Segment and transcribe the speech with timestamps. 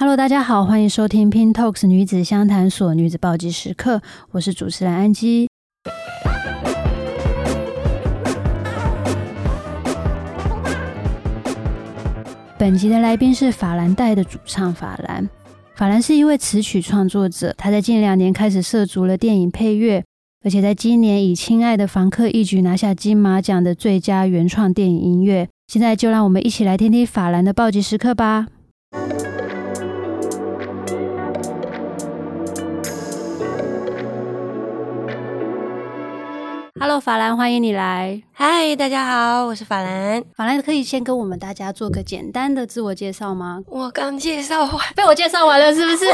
[0.00, 5.48] Hello，大家好，欢迎收听 Pin Talks 女子相谈所女子暴击时刻，我是主持人安姬。
[12.56, 15.28] 本集的来宾是法兰黛的主唱法兰。
[15.74, 20.04] 法兰是一位词曲创作者，他在近两年开始涉足了电影配乐，
[20.44, 25.48] 而且在今年以《亲爱的房客》一举拿下金马奖的最佳原创电影音乐。
[25.66, 28.46] 现在就让我们一起来听听法兰的暴击时刻吧。
[36.80, 38.22] Hello，法兰，欢迎你来。
[38.32, 40.22] 嗨，大家好，我是法兰。
[40.36, 43.60] 法兰可以先跟我们大家做个简单的自我介绍吗？
[43.66, 46.06] 我刚介绍完，被我介绍完了，是不是？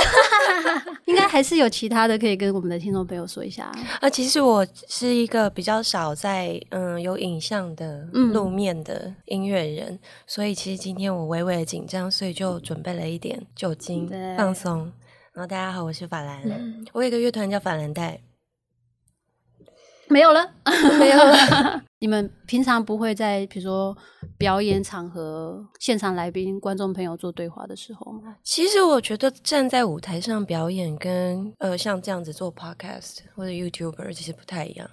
[1.05, 3.70] 应该还是有其他的可以跟我们的听众朋友说一下。
[4.00, 8.02] 呃，其实我是一个比较少在嗯有影像的
[8.33, 14.91] 路面的音乐人，嗯，所以其实今天我微微的紧张，所以就准备了一点酒精放松。
[15.34, 18.19] 然后大家好，我是法兰，嗯，我有一个乐团叫法兰黛。
[20.08, 20.50] 没有了，
[20.98, 21.83] 没有了。
[22.00, 23.97] 你们平常不会在比如说
[24.36, 28.36] 表演场合、现场来宾、观众朋友做对话的时候吗？
[28.42, 34.88] 其实我觉得站在舞台上表演跟呃像这样子做 podcast 或者 YouTuber 其实不太一样，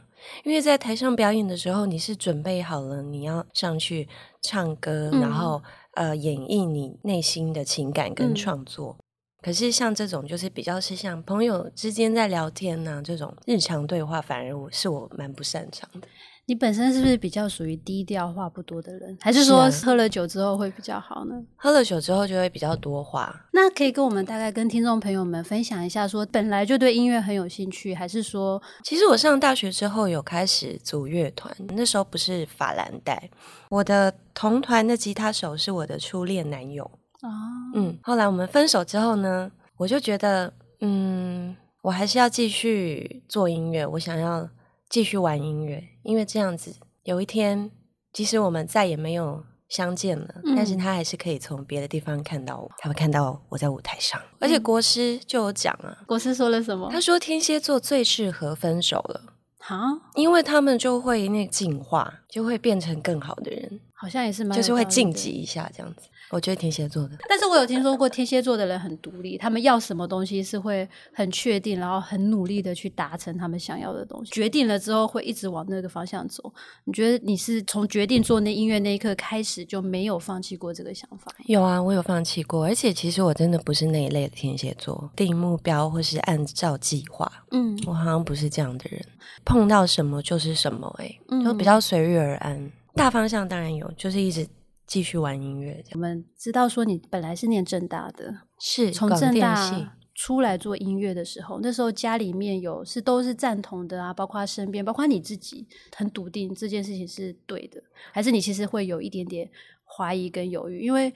[0.46, 4.08] 因为在台上表演的时候，你是准备好了你要上去
[4.42, 5.62] 唱歌，嗯、然后
[5.96, 8.96] 呃演绎你内心的情感跟创作。
[8.98, 9.04] 嗯
[9.42, 16.08] 可是像这种就是比较是像朋友之间在聊天呐、啊，这种日常对话，反而我是我蛮不擅长的。
[16.48, 21.36] 你本身是不是比较属于低调话不多的人，还是说喝了酒之后会比较好呢？
[21.56, 23.46] 喝了酒之后就会比较多话。
[23.54, 33.30] 那可以跟我们大概跟听众朋友们分享一下，说本来就对音乐很有兴趣，还是说其实我上大学之后有开始组乐团，那时候不是法兰黛，
[33.70, 36.90] 我的同团的吉他手是我的初恋男友。
[37.22, 37.30] 哦，
[37.76, 44.50] 嗯，后来我们分手之后呢，我就觉得，嗯，我还是要继续做音乐，我想要
[44.90, 47.70] 继续玩音乐，因为这样子，有一天，
[48.12, 54.20] 即使我们再也没有相见了，嗯，但是他还是可以从别的地方看到我，他会看到我在舞台上。
[54.20, 56.90] 嗯，而且国师就有讲啊，国师说了什么？
[56.92, 59.22] 他说天蝎座最适合分手了，
[59.60, 59.78] 好，
[60.16, 66.08] 因为他们就会那个进化，就会变成更好的人，好像也是蛮，就是会晋级一下这样子。
[66.32, 74.32] 我觉得天蝎座的，但是我有听说过天蝎座的人很独立，他们要什么东西是会很确定，然后很努力的去达成他们想要的东西。
[74.32, 76.54] 决定了之后会一直往那个方向走。
[76.86, 81.32] 你觉得你是从决定做那音乐那一刻开始就没有放弃过这个想法？
[81.48, 87.30] 有啊，我有放弃过，而且其实我真的不是那一类的天蝎座，定目标或是按照计划。
[87.52, 89.06] 嗯，我好像不是这样的人，
[89.44, 92.72] 碰到什么就是什么、欸，哎，就比较随遇而安。
[92.94, 94.48] 大方向当然有，就是一直。
[94.92, 95.82] 继续玩音乐。
[95.94, 105.66] 我们知道说你本来是念正大的，是从正大出来做音乐的时候，那时候家里面有是都是赞同的啊，包括身边，包括你自己，
[105.96, 107.82] 很笃定这件事情是对的，
[108.12, 109.50] 还是你其实会有一点点
[109.86, 110.82] 怀疑跟犹豫？
[110.82, 111.14] 因为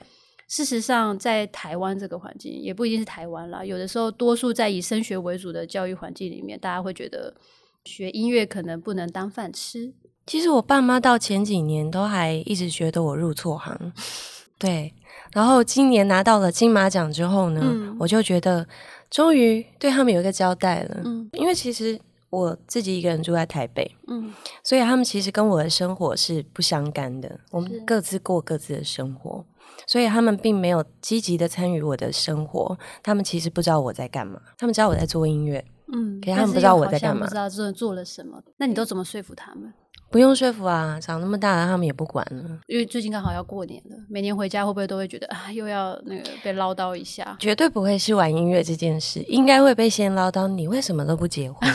[0.48, 7.36] 事实上，在台湾这个环境，也不一定是台湾啦，有的时候多数在以升学为主的教育环境里面，大家会觉得
[7.84, 9.94] 学音乐可能不能当饭吃。
[10.26, 13.94] 其实我爸妈到前几年都还一直觉得我入错行，
[14.58, 14.94] 对。
[15.34, 18.66] 然后今年拿到了金马奖之后呢，嗯、我就觉得
[19.10, 21.02] 终于对他们有一个交代了。
[21.04, 22.00] 嗯，因为其实
[22.30, 24.34] 我自己一个人住在台北，嗯，
[24.64, 29.44] 所以他们其实跟我的生活是不相干的，我们各自过各自的生活，
[29.86, 32.78] 所以他们并没有积极的参与我的生活。
[33.04, 38.42] 他们其实不知道我在干嘛，他们知道我在做音乐，嗯，可是他们不知道我在干嘛，不知道做做了什么。
[38.58, 39.74] 那你都怎么说服他们？
[40.10, 42.60] 不用说服啊，长那么大了，他们也不管了。
[42.68, 47.36] 因为最近刚好要过年了，每年回家会不会都会觉得啊，又要那个被唠叨一下？
[47.40, 50.48] 绝对不会是玩音乐这件事，应该会被先唠叨。
[50.48, 51.70] 你为什么都不结婚？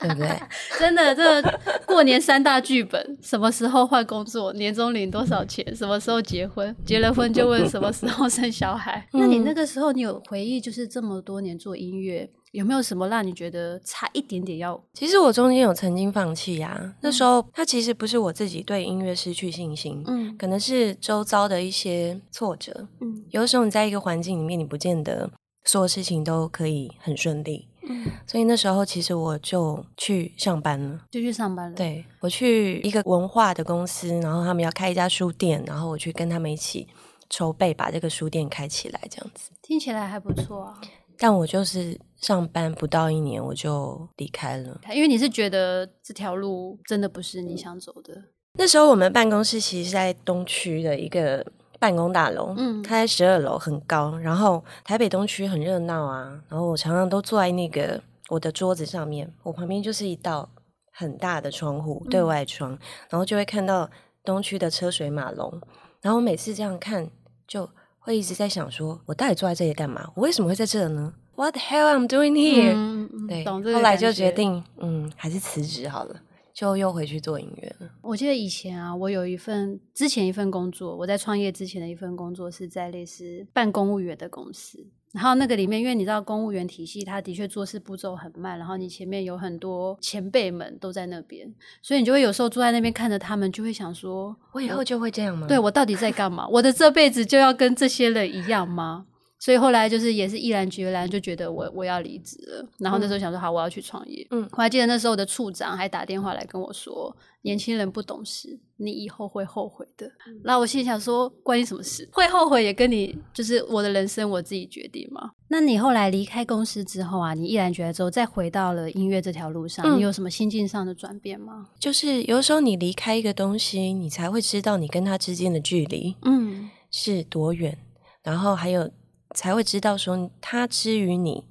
[0.00, 0.28] 对不对？
[0.78, 4.52] 真的，这个过年三大剧本：什么时候换工作？
[4.54, 5.74] 年终领多少钱？
[5.74, 6.74] 什么时候结婚？
[6.84, 9.06] 结了婚就问什么时候生小孩？
[9.12, 12.30] 嗯、那你那个时候，你有回忆，就是这么多年做音乐。
[12.52, 14.80] 有没有什么让你觉得差一点点要？
[14.94, 25.30] 其实我中间有曾经放弃呀、那时候它其实不是我自己对音乐失去信心，嗯，可能是周遭的一些挫折，嗯，有的时候你在一个环境里面，你不见得
[25.64, 36.88] 所有事情都可以很顺利，嗯，所以那时候其实我就去上班了，就去上班了，对，我去一个文化的公司，然后他们要开一家书店，然后我去跟他们一起
[37.28, 40.80] 筹备把这个书店开起来，这样子听起来还不错啊。
[41.18, 44.80] 但我就是上班不到一年，我就离开了。
[44.94, 48.22] 因为你是觉得这条路真的不是你想走的。
[48.54, 51.44] 那时候我们办公室其实是在东区的一个
[51.78, 54.16] 办公大楼，嗯，它在十二楼，很高。
[54.18, 60.48] 然后台北东区很热闹啊，然后我常常都坐在那个我的桌子上面，我旁边就是一道
[60.92, 62.78] 很大的窗户，对外窗，嗯、
[63.10, 63.88] 然后就会看到
[64.24, 65.60] 东区的车水马龙。
[66.00, 67.08] 然后我每次这样看，
[67.46, 67.68] 就
[68.08, 70.10] 会一直在想说，我到底坐在这里干嘛？
[70.14, 76.16] 我为什么会在这呢？What the hell I'm doing here？、嗯、对，后来就决定，嗯，还是辞职好了。
[76.54, 77.90] 就又回去做音乐了。
[78.00, 84.86] 我记得以前啊，我有一份之前一份工作，我在创业之前的一份工作是在类似办公务员的公司。
[85.12, 95.46] 然后那个里面，因为你知道公务员体系，它的确做事步骤很慢，然后你前面有很多前辈们都在那边，所以你就会有时候坐在那边看着他们，就会想说：我以后就会这样吗？
[95.46, 96.46] 对，我到底在干嘛？
[96.48, 99.06] 我的这辈子就要跟这些人一样吗？
[99.40, 104.26] 所以后来就是也是毅然决然就觉得我我要离职了，然后那时候想说好，我要去创业。
[104.30, 110.10] 嗯，我还记得那时候的处长还打电话来跟我说，年轻人不懂事，你以后会后悔的。
[110.42, 112.08] 然后我心里想说，关你什么事？
[112.12, 115.30] 会后悔也跟你就是我的人生我自己决定嘛。
[115.46, 121.68] 那你后来离开公司之后啊，你毅然决然之后再回到了音乐这条路上，你有什么心境上的转变吗？
[121.78, 127.78] 就是有时候你离开一个东西，你才会知道你跟他之间的距离，嗯，是多远，
[128.24, 128.90] 然后还有。
[129.34, 131.44] 才会知道说他之于你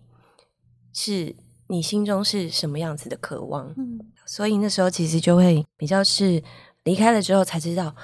[0.94, 1.36] 是
[1.68, 6.42] 你心中是什么样子的渴望，嗯，所以那时候其实就会比较是
[6.84, 7.96] 离开了之后才知道，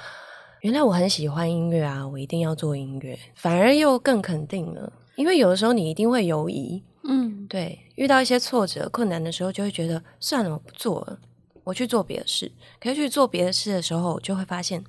[0.61, 11.19] 原来我很喜欢音乐啊，我一定要做音乐，反而又更肯定了，因为有的时候你一定会犹疑，嗯，对，遇到一些挫折困难的时候，就会觉得算了，我不做了，
[11.63, 12.51] 我去做别的事。
[12.79, 14.83] 可是去做别的事的时候，就会发现，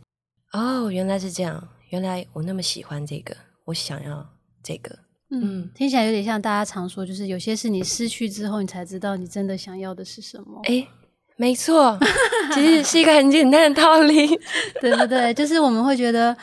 [0.53, 3.37] 哦，原来是这样，原来我那么喜欢这个，
[3.67, 4.34] 我想要。
[4.65, 4.99] 这个，
[5.31, 10.61] 嗯，听起来有点像大家常说，就是有些是你失去之后，你才知道你真的想要的是什么。
[10.65, 10.89] 哎，
[11.37, 11.99] 没错，
[12.55, 14.27] 其实是一个很简单的道理，
[14.81, 15.35] 对不对？
[15.35, 16.35] 就是我们会觉得，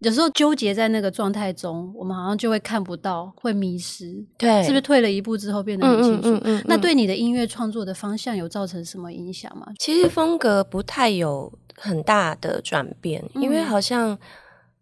[0.00, 4.22] 有时候纠结在那个状态中，我们好像就会看不到，会迷失。
[4.36, 6.28] 对，是不是退了一步之后变得很清楚？
[6.28, 9.66] 嗯嗯嗯嗯、那对你的音乐创作的方向有造成什么影响吗？
[9.78, 14.18] 其实风格不太有很大的转变，嗯、因为好像。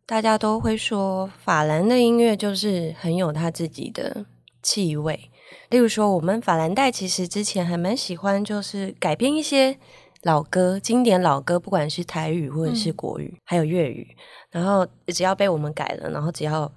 [0.08, 4.24] 大家都会说法兰的音乐就是很有他自己的
[4.62, 5.30] 气味。
[5.68, 9.78] 例如说，我们法兰黛其实之前还蛮喜欢，就是改编一些
[10.22, 14.16] 老歌、经典老歌，不管是台语或者是国语，嗯、还有粤语。
[14.50, 16.72] 然后只要被我们改了，然后只要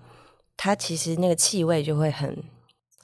[0.58, 2.38] 它其实那个气味就会很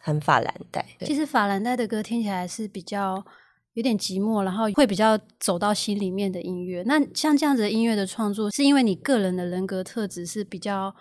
[0.02, 0.86] 很法兰黛。
[1.06, 3.26] 其实法兰黛的歌听起来是比较。
[3.78, 6.82] 有点寂寞，然后会比较走到心里面的音乐。
[6.88, 10.92] 那像这样子的音乐的创作，是因为你个人的人格特质是比较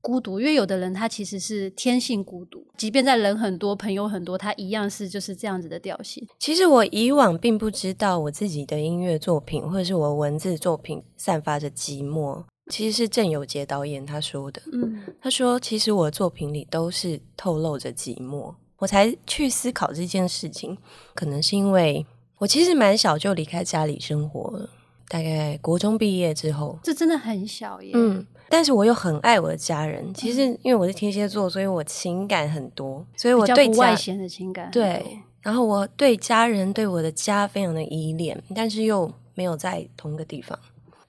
[0.00, 6.26] 孤独，因为有的人他其实是天性孤独，即便在人很多、朋友很多，他一样是就是这样子的调性。
[6.38, 12.42] 其实我以往并不知道我自己的音乐作品或者是我文字作品散发着寂寞，
[12.72, 14.62] 其实是郑有杰导演他说的。
[14.72, 20.78] 嗯，他说其实我的作品里都是透露着寂寞，我才去思考这件事情，
[21.14, 22.06] 可能是因为。
[22.38, 24.68] 我其实蛮小就离开家里生活了，
[25.08, 27.92] 大概国中毕业之后，这真的很小耶。
[27.94, 30.12] 嗯，但是我又很爱我的家人。
[30.12, 35.20] 其实因为我是天蝎座，所以我情感很多，所以我对不外显的情感对。
[35.40, 40.58] 然后我对家人对我的家非常的依恋，但是又没有在同一个地方。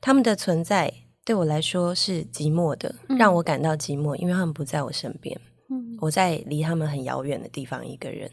[0.02, 0.94] 他们的存在
[1.24, 5.40] 对我来说是寂寞的，让我感到寂寞，因为他们不在我身边。
[5.70, 8.30] 嗯，我在离他们很遥远的地方一个人。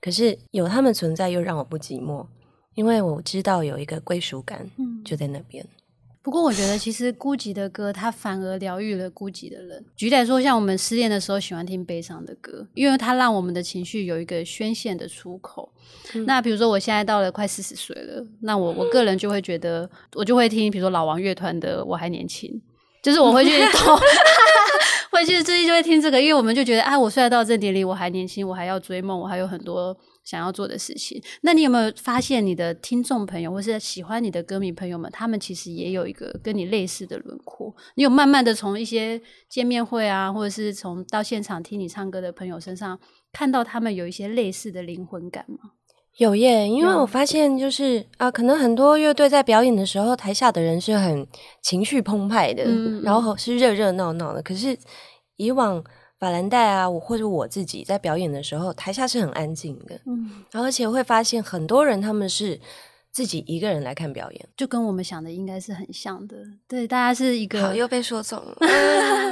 [0.00, 2.26] 可是有他们存在，又让我不寂寞。
[2.74, 4.68] 因为我知道有一个归属感，
[5.04, 5.62] 就在那边。
[5.64, 5.76] 嗯。
[6.24, 9.84] 不过我觉得，其实孤寂的歌，它反而疗愈了孤寂的人。
[9.96, 15.72] 举例来说，像我们失恋的时候，喜欢听悲伤的歌，因为它让我们的情绪有一个宣泄的出口。
[16.14, 16.24] 嗯。
[16.24, 22.48] 那比如说，我现在到了快四十岁了，那我我个人就会觉得，我就会听，比如说老王乐团的《我还年轻》，
[23.02, 23.96] 就是我会去 投，
[25.10, 29.96] 会去最近就会听这个，因为我们就觉得，啊，我虽然到这年龄，我还年轻，我还要追梦，我还有很多。
[30.24, 37.74] 想要做的事情，那你有没有发现你的听众朋友，或是喜欢你的歌迷朋友们，他们其实也有一个跟你类似的轮廓？
[37.96, 42.98] 你有慢慢的从一些见面会啊，或者是从到现场听你唱歌的朋友身上，
[43.32, 45.72] 看到他们有一些类似的灵魂感吗？
[46.18, 51.26] 有耶，因为我发现就是啊，可能很多乐队在表演的时候，台下的人是很
[51.62, 54.78] 情绪澎湃的，嗯，然后是热热闹闹的，可是
[55.36, 55.82] 以往。
[56.22, 62.60] 法兰黛啊，我或者我自己在表演的时候，台下是很安静的，嗯，而且会发现很多人他们是
[63.10, 66.36] 自己一个人来看表演，就跟我们想的应该是很像的，
[66.68, 68.56] 对，大家是一个好又被说中了，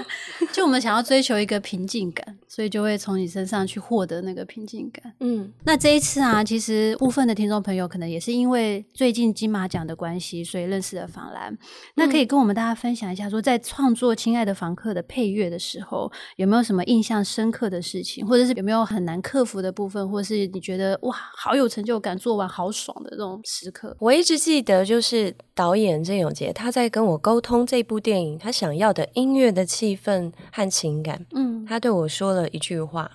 [0.53, 5.13] 就我们想要追求一个平静感，所以就会从你身上去获得那个平静感。
[5.21, 11.57] 嗯，那这一次啊，其实部分的听众朋友可能也是因为最近金马奖的关系，所以认识了访兰。
[11.95, 23.97] 那可以跟我们大家分享一下说，说在创作《亲爱的房客》的配乐的时候，有没有什么印象深刻的事情，或者是有没有很难克服的部分，或者是你觉得哇，好有成就感，做完好爽的这种时刻？
[23.99, 31.27] 我一直记得，就是导演郑永杰他在跟我沟通这部电影他想要的音乐的气氛和情感。
[31.35, 33.11] 嗯，他对我说了一句话，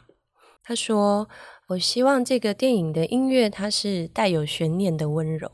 [0.64, 1.28] 他说
[1.70, 5.50] ：“我希望这个电影的音乐它是带有悬念的温柔。”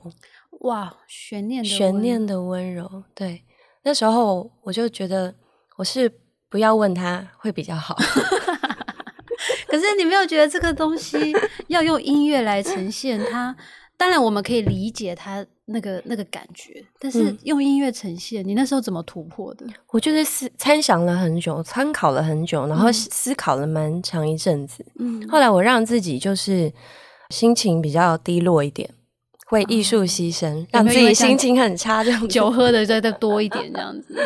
[0.62, 3.04] 哇，悬念的悬念的温柔。
[3.16, 3.44] 对，
[3.84, 5.34] 那时候我就觉得
[5.78, 6.12] 我是
[6.50, 7.96] 不要问他会比较好。
[9.68, 11.34] 可是你没有觉得这个东西
[11.68, 13.56] 要用音乐来呈现它？
[14.02, 19.64] 当然我们可以理解他那个那个感觉，但是用音乐呈现，嗯、你那时候怎么突破的？
[19.92, 24.84] 我就是思参想了很久，参考了很久，然后思考了蛮长一阵子。
[24.98, 26.74] 嗯，后来我让自己就是
[27.30, 28.90] 心情比较低落一点，
[29.52, 34.18] 为艺术牺牲，让自己心情很差，这样酒喝的再再多一点，这样子。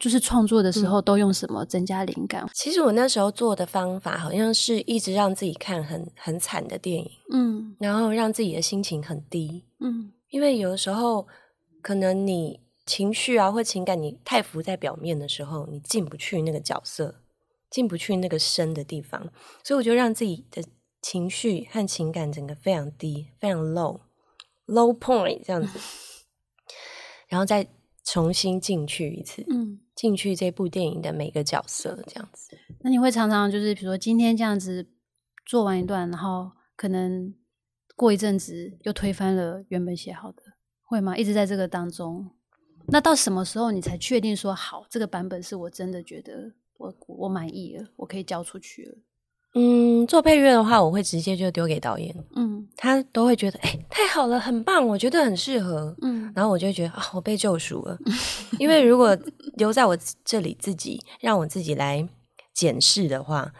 [0.00, 2.42] 就是创作的时候都用什么增加灵感？
[2.42, 11.28] 嗯，其实我那时候做的方法好像是一直让自己看很很惨的电影，嗯，然后让自己的心情很低，嗯，因为有的时候
[11.82, 17.16] 可能你情绪啊或情感你太浮在表面的时候，你进不去那个角色，
[17.70, 19.30] 进不去那个深的地方，
[19.62, 20.64] 所以我就让自己的
[21.02, 24.00] 情绪和情感整个非常低，非常 low
[24.66, 25.78] low point 这样子，
[27.28, 27.66] 然后再
[28.02, 29.78] 重新进去一次，嗯。
[30.00, 32.56] 进去这部电影的每个角色，这样子。
[32.80, 34.86] 那你会常常就是，比如说今天这样子
[35.44, 37.34] 做完一段，然后可能
[37.96, 40.42] 过一阵子又推翻了原本写好的，
[40.80, 41.18] 会吗？
[41.18, 42.30] 一直在这个当中。
[42.86, 48.98] 那到什么时候你才确定说好，这个版本是我真的觉得我我满意了，我可以交出去了？
[49.54, 57.98] 嗯，做配乐的话，我会直接就丢给导演，嗯，他都会觉得，哎、欸，太好了，很棒，我觉得很适合，嗯，然后我就会觉得啊，我被救赎了，
[58.58, 59.14] 因为如果
[59.56, 59.94] 留在我
[60.24, 62.08] 这里自己让我自己来
[62.54, 63.52] 检视的话，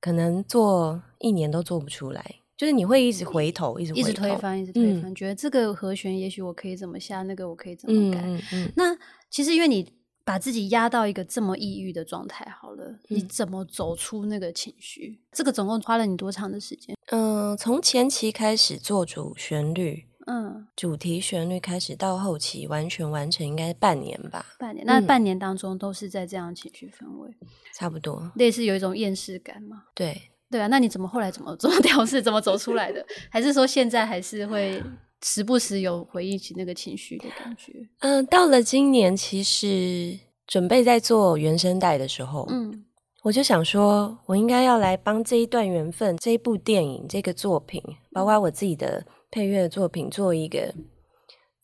[0.00, 2.24] 可能做一年都做不出来，
[2.56, 8.96] 就是你会一直回头，一直一直推翻，一直推翻，嗯、觉得这个和弦也许我可以怎么下，那个我可以怎么改，嗯嗯嗯、那
[9.30, 9.95] 其实因为你。
[10.26, 15.20] 把自己压到一个这么抑郁的状态，好了，嗯、你怎么走出那个情绪？
[15.30, 16.96] 这个总共花了你多长的时间？
[17.12, 24.44] 嗯、呃，从前期开始做主旋律，嗯，主题旋律开始到后期完全完成，应该是半年吧？
[24.58, 24.84] 半年。
[24.84, 29.84] 那半年当中都是在这样情绪氛围，嗯、差不多，类似有一种厌世感嘛？
[29.94, 30.66] 对，对啊。
[30.66, 33.06] 那你怎么后来怎么怎么 调试，怎么走出来的？
[33.30, 34.82] 还是说现在还是会
[35.22, 37.72] 时不时有回忆起那个情绪的感觉？
[38.00, 40.18] 嗯、呃，到了今年，其实。
[40.46, 42.84] 准备在做原声带的时候，嗯，
[43.24, 47.82] 我就想说，我应该要来帮这一段缘分、这一部电影、这个作品，
[48.12, 50.72] 包括我自己的配乐的作品，做一个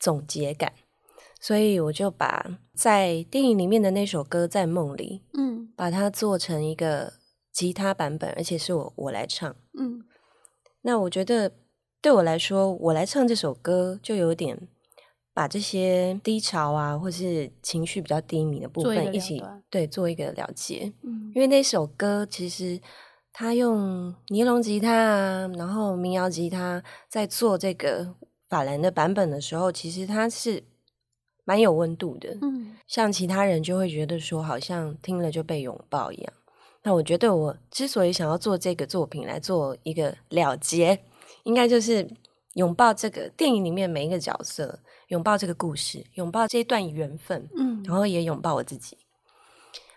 [0.01, 0.73] 总结感。
[1.41, 7.13] 所以我就把在电影里面的那首歌《在梦里》，嗯，把它做成一个
[7.53, 10.03] 吉他版本，而且是我我来唱，嗯。
[10.81, 11.53] 那我觉得
[12.03, 14.69] 对我来说，我来唱这首歌就有点。
[15.35, 20.93] 把这些低潮啊，或是情绪比较低迷的部分一起对做一个了结。
[21.01, 22.79] 嗯，因为那首歌其实
[23.33, 28.15] 他用尼龙吉他啊，然后民谣吉他在做这个
[28.51, 30.63] 法兰的版本的时候，其实它是
[31.45, 32.37] 蛮有温度的。
[32.43, 36.33] 嗯，像其他人就会觉得说，好像听了就被拥抱一样。
[36.83, 41.01] 那我觉得我之所以想要做这个作品来做一个了结，
[41.45, 42.09] 应该就是
[42.55, 44.81] 拥抱这个电影里面每一个角色。
[45.09, 48.97] 拥抱这个故事，拥抱这一段缘分，嗯，然后也拥抱我自己，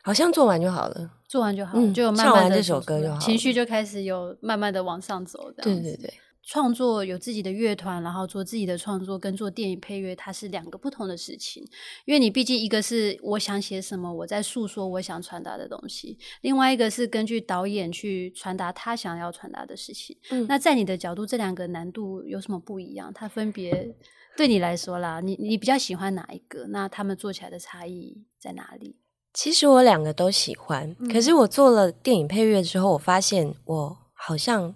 [0.03, 5.49] 好像做完就好了，做完就好了，嗯、就唱完这首歌就好，情绪就开始有慢慢的往上走。
[5.53, 6.13] 对对对，
[6.45, 11.67] 创作有自己的乐团，然后做自己的创作，跟做电影配乐，它是两个不同的事情。
[12.05, 20.15] 因为你毕竟一个是我想写什么，我在诉说我想传达的东西；另外一个是根据导演去传达他想要传达的事情。
[20.29, 23.11] 嗯，那在你的角度，这两个难度有什么不一样？
[23.13, 23.95] 它分别。
[24.37, 26.67] 对你来说啦，你你比较喜欢哪一个？
[26.67, 28.97] 那他们做起来的差异在哪里？
[29.33, 34.75] 其实我两个都喜欢，嗯、可是我做了电影配乐之后，我发现我好像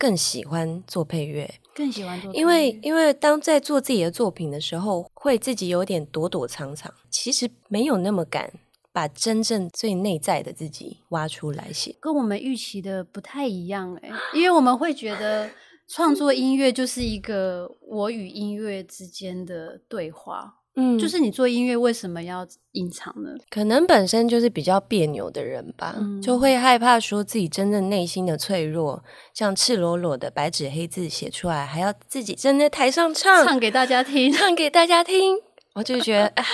[0.00, 2.40] 更喜欢做配乐，更喜欢做配乐。
[2.40, 8.50] 因为因为当在做自己的作品的时候，会自己有点躲躲藏藏，其实没有那么敢
[8.90, 15.50] 把真正最内在的自己挖出来写，跟我们预期的不太一样哎、欸，因为我们会觉得。
[15.92, 23.30] 创作音乐就是一个我与音乐之间的对话，嗯，就是你做音乐为什么要隐藏呢？
[23.50, 35.36] 可能本身就是比较别扭的人吧，嗯、就会害怕说自己真正内心的脆弱，像赤裸裸的白纸黑字写出来，还要自己站在台上唱，唱给大家听，唱给大家听，
[35.74, 36.44] 我就觉得啊，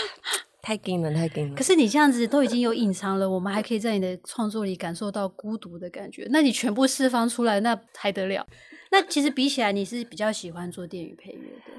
[0.60, 1.54] 太紧了，太紧了。
[1.54, 8.44] 可是你这样子都已经有隐藏了，我们还可以在你的创作里感受到孤独的感觉，那你全部释放出来，那还得了？
[8.90, 11.72] 那其实比起来，你是比较喜欢做电影配乐的。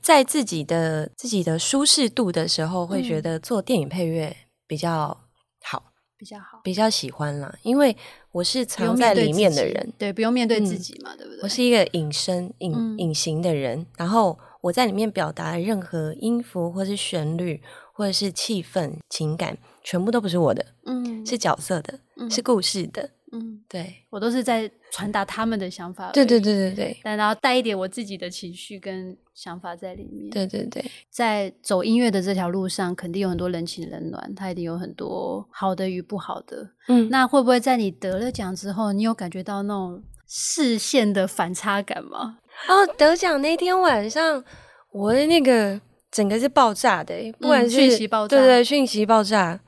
[0.00, 4.34] 在自己的自己的舒适度的时候，会觉得做电影配乐
[4.66, 5.16] 比较
[5.62, 7.54] 好，比较好，比较喜欢啦。
[7.62, 7.96] 因为
[8.32, 11.40] 我是藏在里面的人，对，不用面对自己嘛，嗯、对不对？
[11.42, 23.10] 我是一个隐身、隐隐形的人，然后我在里面表达任何音符，或是旋律，或者是气氛、情感，全部都不是我的，嗯，是角色的，嗯、是故事的。
[23.32, 26.10] 嗯，对，我都是在传达他们的想法。
[26.10, 30.28] 对对对对对，但然后带一点我自己的情绪跟想法在里面。
[30.28, 36.68] 对对对，在走音乐的这条路上，肯定有很多人情冷暖，它一定有很多好的与不好的。
[36.88, 42.36] 嗯，那会不会在你得了奖之后，你有感觉到那种视线的反差感吗？
[42.68, 44.44] 哦，得奖那天晚上，
[44.92, 45.80] 我的那个
[46.10, 49.58] 整个是爆炸的，不管是讯息爆炸，对对，讯息爆炸。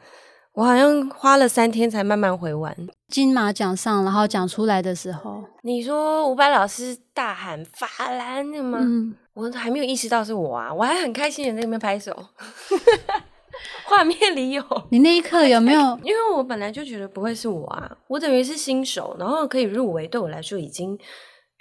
[0.55, 2.77] 我好像花了三天才慢慢回完。
[3.09, 8.79] 金马奖上，然后讲出来的时候，你说伍佰老师大喊法兰的吗？
[8.83, 12.15] 嗯，我还没有意识到是我啊，我还很开心的在那边拍手。
[13.85, 15.81] 画面里有你那一刻有没有？
[16.03, 20.99] 因为我本来就觉得不会是我啊，我等于是新手，然后可以入围，对我来说已经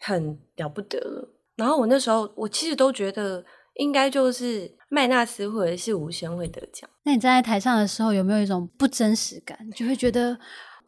[0.01, 1.29] 很了不得了。
[1.55, 3.43] 然后我那时候，我其实都觉得。
[3.75, 6.89] 应该就是麦纳斯或者是吴宣会得奖。
[7.03, 9.57] 那你站在台上的时候，有没有一种不真实感？
[9.71, 10.37] 就会觉得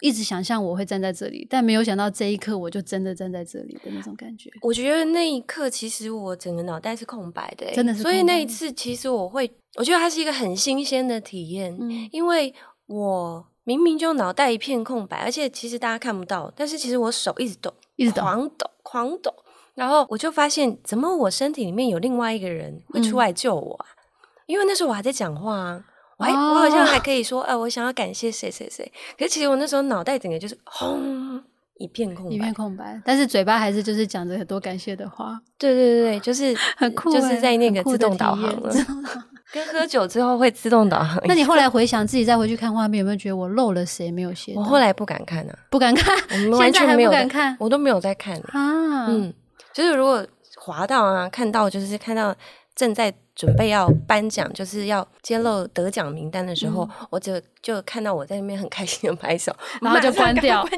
[0.01, 4.49] 一直想象我会站在这里，但没有想到这一刻我就真的站在这里的那种感觉。
[4.61, 8.01] 我觉得那一刻其实我整个脑袋是空白的，真的是。
[8.01, 12.53] 所以那一次其实我会，我觉得它是一个很新鲜的体验，嗯，因为
[12.87, 19.33] 我明明就脑袋一片空白，而且其实大家看不到，但是其实我手一直抖，一直抖，狂抖，狂抖。
[19.75, 23.85] 然后我就发现，怎么我身体里面有另外一个人会出来救我啊？
[23.89, 23.97] 嗯、
[24.47, 25.83] 因为那时候我还在讲话啊，
[26.17, 28.91] 我还、哦、我好像还可以说，呃，我想要感谢谁谁谁。
[29.17, 31.41] 可是其实我那时候脑袋整个就是轰
[31.79, 35.39] 一片空白，一片空白，但是嘴巴还是就是讲着很多感谢的话。
[35.57, 38.71] 对对对对，就是 很酷，就是在那个自动导航了。
[39.51, 41.21] 跟喝酒之后会自动导航。
[41.25, 44.53] 那你后来回想自己再回去看画面，有没有觉得我漏了谁没有写？
[44.55, 49.33] 我后来不敢看啊，不敢看，我们完全没有敢看，我都没有在看啊，嗯。
[49.73, 50.25] 就是如果
[50.57, 52.33] 滑到啊，看到就是看到
[52.75, 60.63] 正在准备要颁奖，就是要揭露得奖名单的时候，嗯、我就就看到我在那边很开心的拍手， 然后就关掉，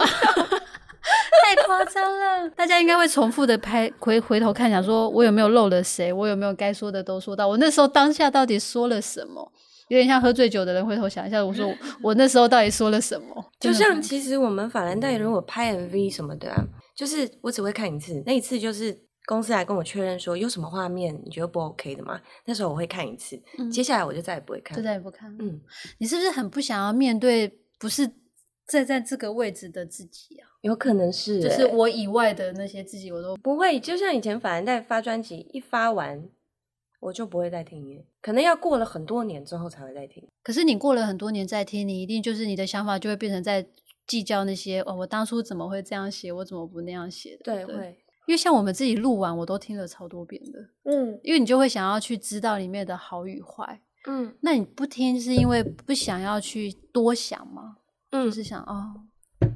[1.44, 2.50] 太夸张了。
[2.52, 7.48] 大家应该会重复的拍回回头看，想说我有没有漏了谁，我有没有该说的都说到。
[7.48, 9.52] 我那时候当下到底说了什么？
[9.90, 13.46] 有点像喝醉酒的人回头想一下，我说我那时候到底说了什么？
[13.60, 16.64] 就像其实我们法兰黛如果拍 MV 什么的啊。
[16.96, 22.22] 就是我只会看一次，那一次就是公司来跟我确认说有什么画面你觉得不 OK 的吗？
[22.46, 25.36] 那时候我会看一次，嗯、接下来我就再也不会看，就再也不看。
[25.40, 25.60] 嗯，
[25.98, 28.10] 你是不是很不想要面对不是
[28.66, 30.48] 站在这个位置的自己啊？
[30.62, 33.78] 有可能是、欸，就是我以外的那些自己我都不会。
[33.78, 36.30] 就像以前法兰黛发专辑一发完，
[37.02, 40.26] 我就不会再听耶，可能要过了很多年之后才会再听。
[40.42, 43.68] 可是你过了很多年再听，你一定就是你的想法就会变成在。
[44.08, 46.32] 计较那些哦，我当初怎么会这样写？
[46.32, 47.44] 我怎么不那样写的？
[47.44, 50.60] 对，对，会，因为像我们自己录完，我都听了超多遍的。
[50.84, 53.82] 嗯，因为你就会想要去知道里面的好与坏。
[54.08, 57.78] 嗯，那你不听是因为不想要去多想吗？
[58.12, 58.94] 嗯，就是想哦，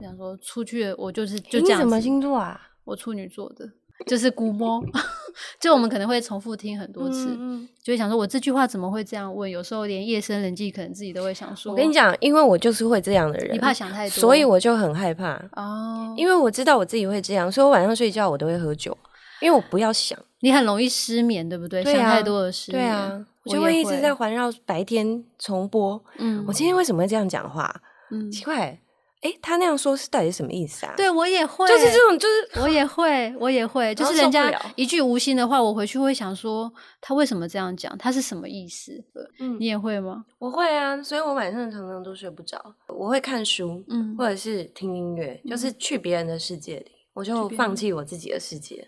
[0.02, 1.80] 想说出去我就是就这样。
[1.80, 2.60] 你什么星座啊？
[2.84, 3.72] 我处女座的。
[4.08, 4.82] 就是估摸，
[5.60, 7.38] 就我们可能会重复听很多次，
[7.84, 9.50] 就会想说，我这句话怎么会这样问？
[9.50, 11.72] 有时候连夜深人静，可能自己都会想说。
[11.72, 16.14] 我跟你讲，因为我就是会这样的人，你怕想太多，所以我就很害怕哦。
[16.18, 18.98] 因为我知道我自己会这样，所以我晚上睡觉我都会喝酒，
[19.42, 20.18] 因为我不要想。
[20.42, 21.84] 你很容易失眠，对不对？
[21.84, 22.86] 对啊、想太多的失眠。
[22.86, 26.02] 对啊，我就会一直在环绕白天重播。
[26.18, 27.82] 嗯，我今天为什么会这样讲话？
[28.12, 28.80] 嗯，奇怪。
[29.22, 30.94] 诶，他那样说是到底是什么意思啊？
[30.96, 39.04] 对，我也会，就是这种，就是我也会，我也会，就是人家一句无心的话，我回去会想说他为什么这样讲，他是什么意思？
[39.40, 40.24] 嗯，你也会吗？
[40.38, 42.74] 我会啊，所以我晚上常常都睡不着。
[42.88, 48.88] 我会看书，嗯，或者是听音乐，嗯、就是去别人的世界里，我就放弃我自己的世界，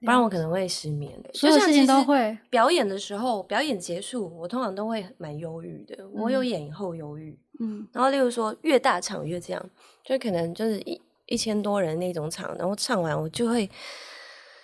[0.00, 1.12] 不然我可能会失眠。
[1.34, 2.36] 所有事情都会。
[2.50, 7.30] 表演的时候，表演结束，我通常都会蛮忧郁的，我有演后忧郁。
[7.60, 9.70] 嗯嗯，然后例如说越大场越这样，
[10.04, 13.68] 就可能就是一一千多人那种场，然后唱完我就会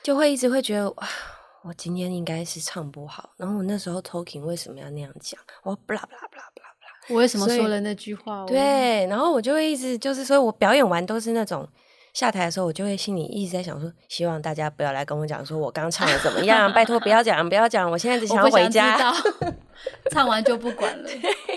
[0.02, 0.88] 就会一直会觉得，
[1.64, 3.30] 我今天应该是唱不好。
[3.36, 5.40] 然后我那时候 talking 为什么要那样讲？
[5.64, 8.46] 我不啦不啦不啦不啦不啦，我为什么说了那句话？
[8.46, 11.68] 对，然后我就会一直就是说我表演完都是那种。
[12.14, 19.12] 下台的时候，我就会心里一直在想说，希望大家不要来跟我讲说我刚唱的怎么样，拜托不要讲，不要讲，我现在只想回家。
[20.12, 21.10] 唱完就不管了。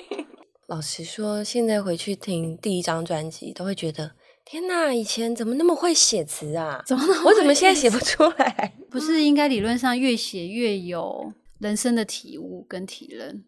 [0.68, 6.82] 老实说，现在回去听第一张专辑，都会觉得天哪，以前怎么那么会写词啊？
[6.86, 8.74] 怎么我怎么现在写不出来？
[8.90, 13.44] 不是应该理论上越写越有人生的体悟跟体认，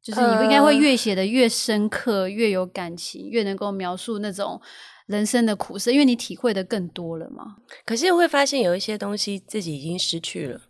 [0.00, 4.60] 就是你应该会越写的越深刻，越有感情，越能够描述那种。
[5.12, 7.58] 人生的苦涩，因为你体会的更多了嘛。
[7.86, 10.60] 可是会发现有一些东西自己已经失去了，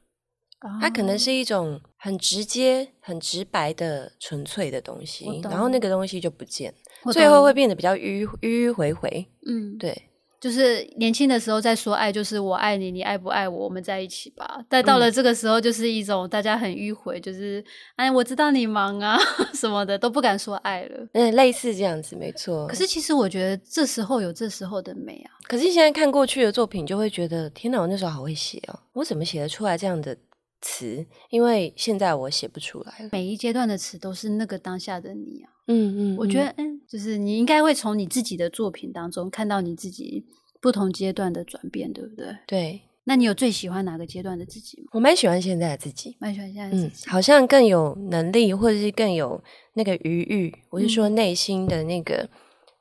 [0.59, 6.75] 啊、它可能是一种很直接、很直白的纯粹的东西，然后那个东西就不见，
[7.13, 9.27] 最后会变得比较迂迂迂回回。
[9.47, 10.11] 嗯，对。
[10.43, 14.61] 就是年轻的时候在说爱，就是我爱你，你爱不爱我，我们在一起吧。
[14.69, 19.17] 但到了这个时候，就是一种大家很迂回，就是哎，我知道你忙啊
[19.55, 21.07] 什么的，都不敢说爱了。
[21.13, 22.67] 嗯，类似这样子，没错。
[22.67, 25.31] 可是其实我觉得这时候有这时候的美啊。
[25.47, 30.17] 可是现在看过去的作品，就会觉得天哪，我那时候好会写哦，我怎么写得出来这样的
[30.61, 31.07] 词？
[31.31, 33.11] 因为现在我写不出来了。
[33.13, 35.53] 每一阶段的词都是那个当下的你啊。
[35.69, 40.27] 嗯嗯，我觉得嗯，就是你应该会从你自己的作品当中看到你自己
[40.61, 42.37] 不同阶段的转变，对不对？
[42.47, 42.83] 对。
[43.05, 44.89] 那你有最喜欢哪个阶段的自己吗？
[44.93, 52.29] 我蛮喜欢现在的自己，蛮喜欢现在的自己，嗯，好像更有能力，或者是更有那个余裕，我是说内心的那个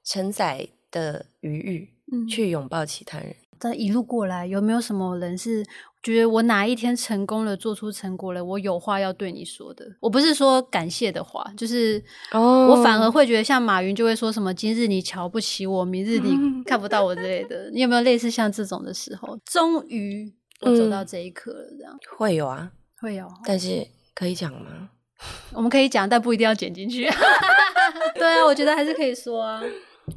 [0.04, 3.34] 承载的余裕，嗯，去拥抱其他人。
[3.58, 5.66] 这一路过来，有没有什么人是
[6.04, 9.86] 觉得我哪一天成功了，做出成果了，我有话要对你说的？
[10.00, 16.36] 我不是说感谢的话，就是我反而会觉得，像马云就会说什么“今日你瞧不起我，明日你
[16.66, 17.70] 看不到我”之类的。
[17.72, 19.38] 你有没有类似像这种的时候？
[19.46, 23.28] 终于我走到这一刻了，这样、嗯、会有啊，会有。
[23.46, 23.86] 但是
[24.16, 24.90] 可以讲吗？
[25.54, 27.08] 我们可以讲，但不一定要剪进去。
[28.16, 29.62] 对啊，我觉得还是可以说啊。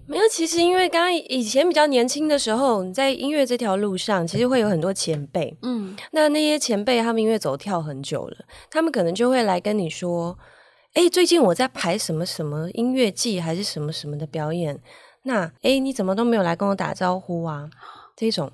[0.06, 5.56] 没有，其实因为刚刚以前比较年轻的时候，你在音乐这条路上，其实会有很多前辈。
[5.62, 8.36] 嗯，那那些前辈他们因为走跳很久了，
[8.70, 10.38] 他们可能就会来跟你说
[10.94, 14.80] ：“哎，最近我在排什么什么音乐季，还是什么什么的表演。
[15.22, 17.68] 那哎，你怎么都没有来跟我打招呼啊？”
[18.16, 18.50] 这种，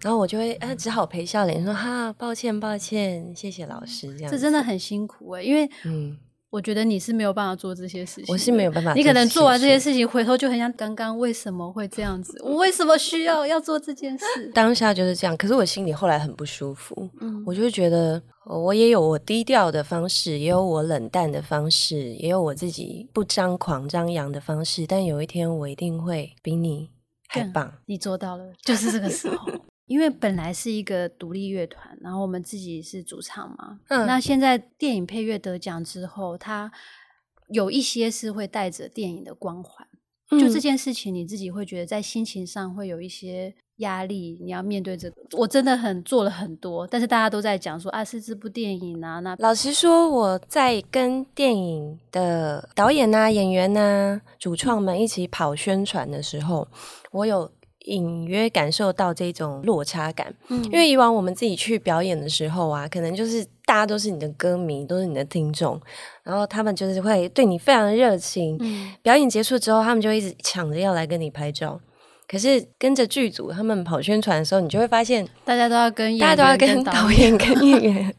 [0.00, 6.18] 然后我就会啊，只好陪笑脸说：“哈，抱歉，抱歉，谢谢老师。”这样，这真的很辛苦哎，因为嗯。
[6.54, 8.94] 我觉得你是没有办法做这些事情，我是没有办法。
[8.94, 12.40] 你可能做完这些事情，回头就很想刚刚为什么会这样子？
[12.44, 14.24] 我为什么需要要做这件事？
[14.54, 17.10] 当下就是这样，可是我心里后来很不舒服。
[17.20, 24.86] 嗯，我就觉得我也有我低调的方式，也有我冷淡的方式，也有我自己不张狂张扬的方式。
[24.86, 26.88] 但有一天我一定会比你
[27.26, 27.72] 还棒。
[27.86, 29.50] 你做到了，就是这个时候。
[29.86, 33.80] 因为本来是一个独立乐团，然后我们自己是主唱嘛。
[33.88, 36.72] 嗯，那现在电影配乐得奖之后，它
[37.48, 39.86] 有一些是会带着电影的光环。
[40.30, 45.16] 嗯，就这件事情，你自己会觉得在心情上会有一些压力，你要面对这个。
[45.32, 49.20] 我真的很做了很多，但是大家都在讲说啊，是这部电影啊。
[49.20, 56.66] 那老实说，我在跟电影的导演啊、演员啊、主创们一起跑宣传的时候，
[57.12, 57.52] 我有。
[57.84, 65.78] 隐约感受到这种落差感，嗯，因为以往我们自己去表演的时候啊，可能就是大家都是你的歌迷，都是你的听众，
[66.22, 68.56] 然后他们就是会对你非常的热情。
[68.60, 71.78] 嗯，表演结束之后，他们就一直抢着要来跟你拍照。
[72.26, 78.14] 可是跟着剧组他们跑宣传的时候，你就会发现大家都要跟演大家都要跟导演跟演员，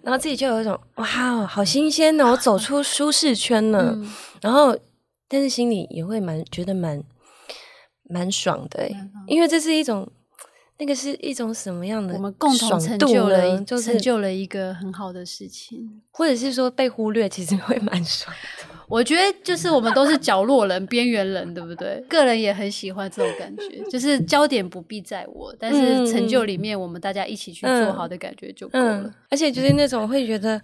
[0.00, 1.04] 然后自己就有一种哇，
[1.46, 3.92] 好新鲜哦，我走出舒适圈了。
[3.94, 4.74] 嗯，然后
[5.28, 7.04] 但是心里也会蛮觉得蛮。
[8.08, 10.10] 蛮爽的哎，因为这是一种，
[10.78, 12.14] 那个是一种什么样的？
[12.14, 18.74] 我们共同成就了，就成就了一个很好的事情，或者是说被忽略，其实会蛮爽的。
[18.88, 22.02] 我觉得就是我们都是角落人、边缘人，对不对？
[22.08, 29.12] 个人也很喜欢这种感觉，就是焦点不必在我，但是成就里面我们大家一起去做好的感觉就够了。
[29.28, 30.54] 而且就是那种会觉得。
[30.54, 30.62] 啊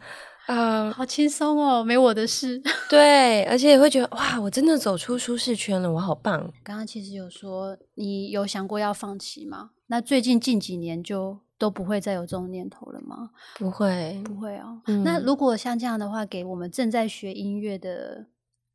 [0.49, 2.63] ，uh, 好轻松哦，没我的事。
[2.89, 6.53] 对，而且也会觉得哇，我真的走出舒适圈了，我好棒。
[6.63, 9.71] 刚刚其实有说你有想过要放弃吗？
[9.87, 13.31] 那最近近几年就都不会再有这种念头了吗？
[13.59, 14.81] 不会，不会哦。
[14.87, 18.27] 嗯、那如果像这样的话，给我们正在学音乐的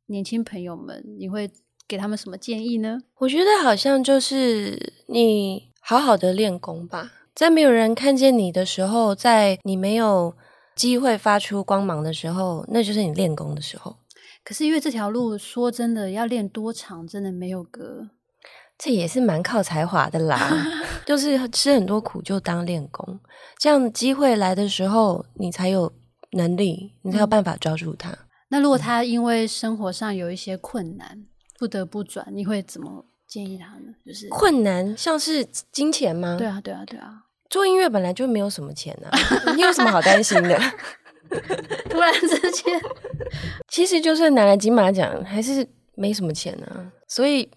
[0.06, 1.50] 年轻朋友们，你会
[1.88, 3.00] 给他们什么建议呢？
[3.18, 10.34] 我觉得好像就是你好好的练功吧，在没有人看见你的时候，在你没有。
[10.80, 13.94] 机会发出光芒的时候，那就是你练功的时候。
[14.42, 18.08] 可是因为这条路说真的要练多长，真的没有个
[18.78, 20.38] 这也是蛮靠才华的啦，
[21.04, 23.20] 就是吃很多苦就当练功，
[23.58, 25.92] 这样机会来的时候，你才有
[26.30, 28.08] 能力，你才有办法抓住它。
[28.10, 31.26] 嗯、那如果他因为生活上有一些困难，
[31.58, 33.92] 不得不转，你会怎么建议他呢？
[34.06, 36.36] 就是困难，像是金钱吗？
[36.38, 37.24] 对啊，对啊，对啊。
[37.50, 39.10] 做音乐本来就没有什么钱啊，
[39.54, 40.58] 你有什么好担心的？
[41.90, 42.80] 突然之间，
[43.68, 46.90] 其实就算拿了金马奖，还是没什么钱啊。
[47.06, 47.48] 所以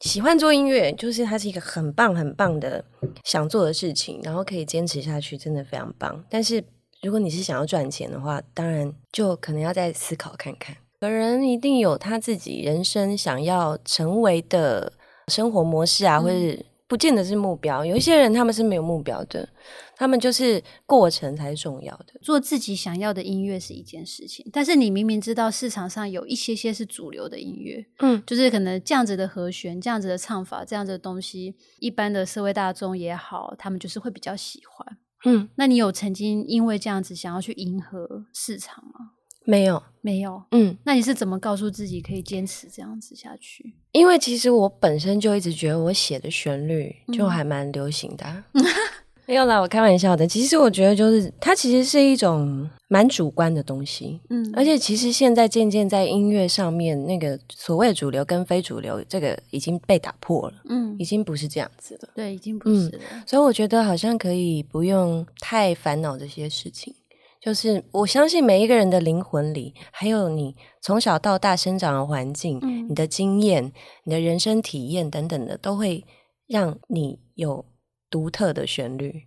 [0.00, 2.84] 喜欢做音乐，就是它是一个很棒很棒的
[3.24, 6.24] 想做的事情，然后可以坚持下去，真的非常棒。
[6.28, 6.64] 但是
[7.02, 10.76] 如果你是想要赚钱的话，当然就可能要再思考看看。
[11.00, 14.92] 个人一定有他自己人生想要成为的
[15.26, 16.64] 生活模式啊，嗯、或者。
[16.92, 19.48] 不见得是目标，有一些人他们是没有目标的，
[19.96, 22.20] 他们就是过程才是重要的。
[22.20, 35.48] 做自己想要的音乐是一件事情，但是你明明知道市场上有一些些是主流的音乐，嗯，就是可能这样子的和弦、这样子的唱法、这样子的东西，一般的社会大众也好，他们就是会比较喜欢，嗯。
[35.56, 39.12] 那你有曾经因为这样子想要去迎合市场吗？
[39.44, 40.42] 没有，没有。
[40.52, 43.72] 嗯，那你是怎么告诉自己可以坚持这样子下去？
[43.92, 48.24] 因为其实我本身就一直觉得我写的旋律就还蛮流行的。
[48.52, 48.64] 嗯、
[49.26, 50.26] 没有啦，我开玩笑的。
[50.26, 54.20] 其实我觉得就是它其实是一种蛮主观的东西。
[54.30, 60.54] 嗯，而且其实现在渐渐在音乐上面，那个所谓主流跟非主流这个已经被打破了。
[60.68, 62.08] 嗯，已经不是这样子了。
[62.14, 63.00] 对，已经不是了。
[63.12, 66.94] 嗯、所以我觉得好像可以不用太烦恼这些事情。
[67.42, 73.72] 就是我相信每一个人的灵魂里，还有你从小到大生长的环境、嗯、你的经验、
[74.04, 76.04] 你的人生体验等等的，都会
[76.46, 77.64] 让你有
[78.08, 79.24] 独特的旋律。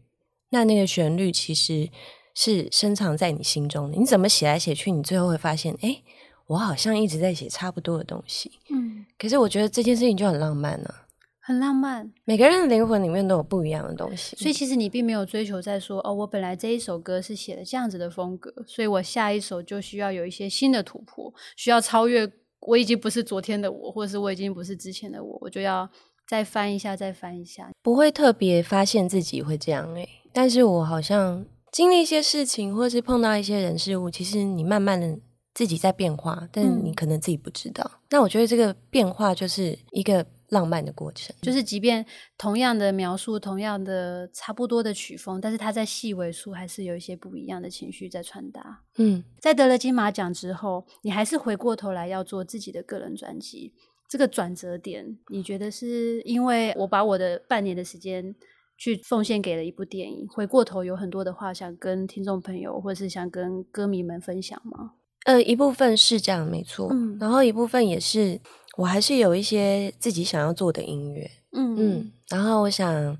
[0.52, 1.90] 那那个旋律其实
[2.34, 3.98] 是深藏在你心中的。
[3.98, 6.02] 你怎么写来写去，你最后会发现，哎，
[6.48, 8.50] 我好像一直在写差不多的东西。
[8.70, 11.05] 嗯，可是我觉得这件事情就很浪漫呢、啊。
[11.48, 22.28] 很浪漫，每个人的灵魂里面都有不一样的东西，所以其实你并没有追求在说哦，我本来这一首歌是写的这样子的风格，所以我下一首就需要有一些新的突破，需要超越
[22.62, 25.88] 我已经不是昨天的我，或者是我已经不是之前的我，我就要
[26.28, 35.20] 再翻一下，再翻一下，不会特别发现自己会这样诶，但是我好像经历一些事情，或是碰到一些人事物，其实你慢慢的
[35.54, 37.84] 自己在变化，但你可能自己不知道。
[37.86, 40.26] 嗯、那我觉得这个变化就是一个。
[40.50, 42.06] 浪漫的过程，就是即便
[42.38, 48.84] 同样的描述，同样的差不多的曲风，但是它在细微处还是有一些不一样的情绪在传达。
[48.98, 53.74] 嗯，在得了金马奖之后，你还是回过头来要做自己的个人专辑，
[54.08, 58.36] 这个转折点，你觉得是因为我把我的半年的时间
[58.78, 64.92] 去奉献给了一部电影，回过头有很多的话想跟听众朋友，或者是想跟歌迷们分享吗？
[65.26, 68.40] 呃，一部分是这样，没错，嗯，然后一部分也是。
[68.78, 73.18] 我还是有一些自己想要做的音乐，嗯嗯，然后我想，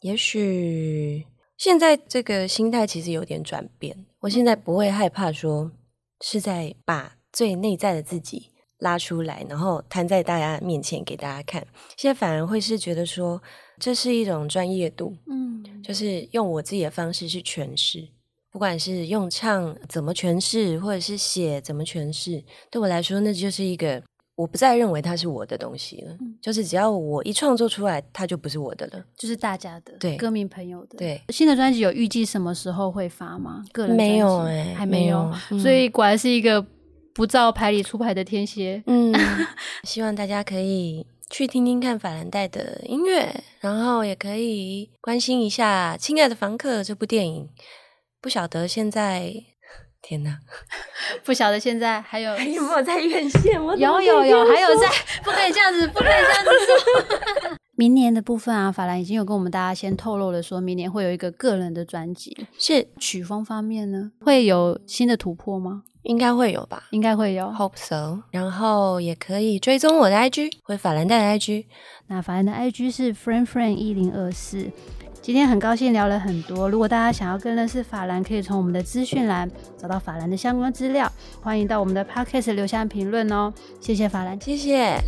[0.00, 1.26] 也许
[1.58, 4.06] 现在这个心态其实有点转变。
[4.20, 5.70] 我现在不会害怕说
[6.22, 11.66] 是在把最内在的自己拉出来，然后摊在大家面前给大家看。
[11.98, 13.42] 现在反而会是觉得说，
[13.78, 18.08] 这是一种专业度，嗯，就是用我自己的方式去诠释，
[18.50, 24.02] 不管是用唱怎么诠释，或者是写怎么诠释，对我来说，那就是一个。
[24.40, 30.96] 我不再认为它是我的东西了，嗯，就是只要我一创作出来，它就不是我的了，就是大家的，对，歌迷朋友的。
[30.96, 33.62] 对，新的专辑有预计什么时候会发吗？
[33.72, 36.64] 个人没有哎，欸，还没有，没有，嗯，所以果然是一个
[37.12, 38.82] 不照牌理出牌的天蝎。
[38.86, 39.14] 嗯，
[39.84, 43.28] 希望大家可以去听听看法兰黛的音乐，
[43.60, 47.48] 然后也可以关心一下《亲爱的房客》这部电影。
[48.22, 49.49] 不晓得现在。
[50.02, 50.38] 天哪，
[51.24, 53.54] 不晓得现在还有还有没有在院线？
[53.54, 54.88] 有有有，还有在，
[55.22, 57.58] 不可以这样子，不可以这样子说。
[57.76, 62.46] 明年的部分啊，法兰已经有跟我们大家先透露了，说明年会有一个个人的专辑。
[62.58, 65.84] 是曲风方面呢，会有新的突破吗？
[66.02, 68.18] 应该会有吧，应该会有，Hope so。
[68.30, 71.66] 然后也可以追踪我的 IG，回法兰黛的 IG。
[72.06, 74.70] 那法兰的 IG 是 friend friend 一零二四。
[75.22, 76.68] 今天很高兴聊了很多。
[76.68, 81.10] 如果大家想要更认识法兰，可以从我们的资讯栏找到法兰的相关资料。
[81.42, 83.52] 欢迎到我们的 Podcast 留下评论哦。
[83.80, 84.98] 谢谢法兰，谢谢。